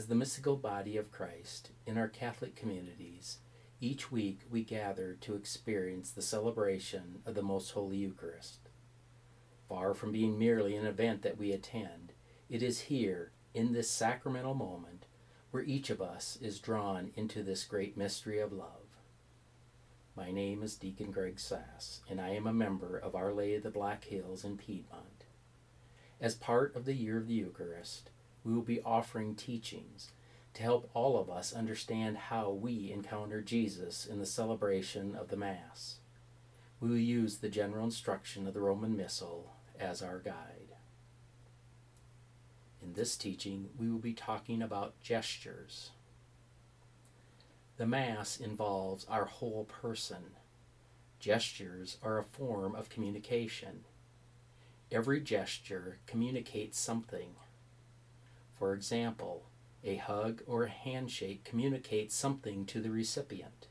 As 0.00 0.06
the 0.06 0.14
mystical 0.14 0.56
body 0.56 0.96
of 0.96 1.12
Christ 1.12 1.72
in 1.84 1.98
our 1.98 2.08
Catholic 2.08 2.56
communities, 2.56 3.40
each 3.82 4.10
week 4.10 4.40
we 4.50 4.64
gather 4.64 5.18
to 5.20 5.34
experience 5.34 6.10
the 6.10 6.22
celebration 6.22 7.20
of 7.26 7.34
the 7.34 7.42
Most 7.42 7.72
Holy 7.72 7.98
Eucharist. 7.98 8.70
Far 9.68 9.92
from 9.92 10.10
being 10.10 10.38
merely 10.38 10.74
an 10.74 10.86
event 10.86 11.20
that 11.20 11.36
we 11.36 11.52
attend, 11.52 12.14
it 12.48 12.62
is 12.62 12.80
here, 12.80 13.32
in 13.52 13.74
this 13.74 13.90
sacramental 13.90 14.54
moment, 14.54 15.04
where 15.50 15.64
each 15.64 15.90
of 15.90 16.00
us 16.00 16.38
is 16.40 16.60
drawn 16.60 17.10
into 17.14 17.42
this 17.42 17.64
great 17.64 17.94
mystery 17.94 18.40
of 18.40 18.54
love. 18.54 18.96
My 20.16 20.30
name 20.30 20.62
is 20.62 20.76
Deacon 20.76 21.10
Greg 21.10 21.38
Sass, 21.38 22.00
and 22.08 22.22
I 22.22 22.30
am 22.30 22.46
a 22.46 22.54
member 22.54 22.96
of 22.96 23.14
Our 23.14 23.34
Lady 23.34 23.56
of 23.56 23.64
the 23.64 23.70
Black 23.70 24.04
Hills 24.04 24.46
in 24.46 24.56
Piedmont. 24.56 25.26
As 26.22 26.34
part 26.34 26.74
of 26.74 26.86
the 26.86 26.94
Year 26.94 27.18
of 27.18 27.28
the 27.28 27.34
Eucharist, 27.34 28.08
we 28.44 28.52
will 28.52 28.62
be 28.62 28.80
offering 28.82 29.34
teachings 29.34 30.10
to 30.54 30.62
help 30.62 30.90
all 30.94 31.18
of 31.18 31.30
us 31.30 31.52
understand 31.52 32.16
how 32.16 32.50
we 32.50 32.90
encounter 32.92 33.40
Jesus 33.40 34.06
in 34.06 34.18
the 34.18 34.26
celebration 34.26 35.14
of 35.14 35.28
the 35.28 35.36
Mass. 35.36 35.96
We 36.80 36.88
will 36.88 36.96
use 36.96 37.38
the 37.38 37.48
general 37.48 37.84
instruction 37.84 38.46
of 38.46 38.54
the 38.54 38.60
Roman 38.60 38.96
Missal 38.96 39.52
as 39.78 40.02
our 40.02 40.18
guide. 40.18 40.74
In 42.82 42.94
this 42.94 43.16
teaching, 43.16 43.68
we 43.78 43.90
will 43.90 43.98
be 43.98 44.14
talking 44.14 44.62
about 44.62 45.00
gestures. 45.00 45.90
The 47.76 47.86
Mass 47.86 48.38
involves 48.38 49.06
our 49.08 49.26
whole 49.26 49.64
person. 49.64 50.34
Gestures 51.18 51.98
are 52.02 52.18
a 52.18 52.24
form 52.24 52.74
of 52.74 52.88
communication. 52.88 53.84
Every 54.90 55.20
gesture 55.20 55.98
communicates 56.06 56.78
something. 56.78 57.34
For 58.60 58.74
example, 58.74 59.46
a 59.82 59.96
hug 59.96 60.42
or 60.46 60.64
a 60.64 60.68
handshake 60.68 61.44
communicates 61.44 62.14
something 62.14 62.66
to 62.66 62.82
the 62.82 62.90
recipient. 62.90 63.68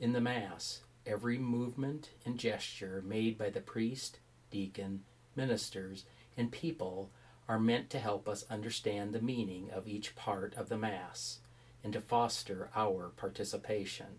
In 0.00 0.12
the 0.12 0.20
Mass, 0.20 0.80
every 1.06 1.38
movement 1.38 2.10
and 2.26 2.40
gesture 2.40 3.04
made 3.06 3.38
by 3.38 3.50
the 3.50 3.60
priest, 3.60 4.18
deacon, 4.50 5.04
ministers, 5.36 6.06
and 6.36 6.50
people 6.50 7.12
are 7.46 7.60
meant 7.60 7.88
to 7.90 8.00
help 8.00 8.28
us 8.28 8.44
understand 8.50 9.12
the 9.12 9.22
meaning 9.22 9.70
of 9.70 9.86
each 9.86 10.16
part 10.16 10.56
of 10.56 10.68
the 10.68 10.76
Mass 10.76 11.38
and 11.84 11.92
to 11.92 12.00
foster 12.00 12.70
our 12.74 13.10
participation. 13.10 14.18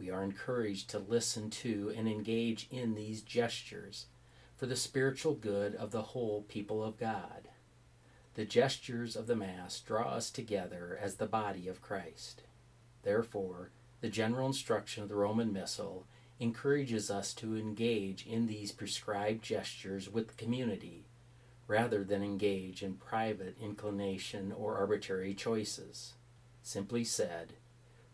We 0.00 0.10
are 0.10 0.24
encouraged 0.24 0.90
to 0.90 0.98
listen 0.98 1.48
to 1.50 1.94
and 1.96 2.08
engage 2.08 2.66
in 2.72 2.96
these 2.96 3.22
gestures 3.22 4.06
for 4.56 4.66
the 4.66 4.74
spiritual 4.74 5.34
good 5.34 5.76
of 5.76 5.92
the 5.92 6.02
whole 6.02 6.42
people 6.48 6.82
of 6.82 6.98
God. 6.98 7.49
The 8.40 8.46
gestures 8.46 9.16
of 9.16 9.26
the 9.26 9.36
Mass 9.36 9.80
draw 9.80 10.12
us 10.12 10.30
together 10.30 10.98
as 10.98 11.16
the 11.16 11.26
body 11.26 11.68
of 11.68 11.82
Christ. 11.82 12.40
Therefore, 13.02 13.70
the 14.00 14.08
general 14.08 14.46
instruction 14.46 15.02
of 15.02 15.10
the 15.10 15.14
Roman 15.14 15.52
Missal 15.52 16.06
encourages 16.38 17.10
us 17.10 17.34
to 17.34 17.54
engage 17.54 18.26
in 18.26 18.46
these 18.46 18.72
prescribed 18.72 19.44
gestures 19.44 20.08
with 20.08 20.28
the 20.28 20.42
community 20.42 21.04
rather 21.66 22.02
than 22.02 22.22
engage 22.22 22.82
in 22.82 22.94
private 22.94 23.58
inclination 23.60 24.52
or 24.52 24.78
arbitrary 24.78 25.34
choices. 25.34 26.14
Simply 26.62 27.04
said, 27.04 27.52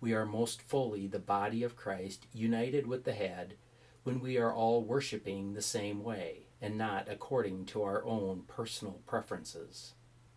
we 0.01 0.13
are 0.13 0.27
most 0.27 0.61
fully 0.61 1.07
the 1.07 1.21
body 1.21 1.63
of 1.63 1.77
Christ 1.77 2.27
united 2.33 2.89
with 2.89 3.05
the 3.05 3.13
head 3.13 3.55
when 4.03 4.19
we 4.19 4.39
are 4.39 4.53
all 4.53 4.83
worshiping 4.83 5.55
the 5.55 5.63
same 5.63 6.03
way 6.03 6.49
and 6.61 6.77
not 6.77 7.07
according 7.09 7.65
to 7.67 7.85
our 7.85 8.05
own 8.05 8.43
personal 8.49 9.03
preferences. 9.07 9.93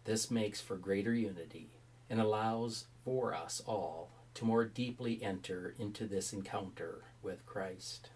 This 0.09 0.31
makes 0.31 0.59
for 0.59 0.75
greater 0.75 1.13
unity 1.13 1.69
and 2.09 2.19
allows 2.19 2.85
for 3.05 3.35
us 3.35 3.61
all 3.67 4.09
to 4.33 4.43
more 4.43 4.65
deeply 4.65 5.21
enter 5.21 5.75
into 5.77 6.07
this 6.07 6.33
encounter 6.33 7.03
with 7.21 7.45
Christ. 7.45 8.09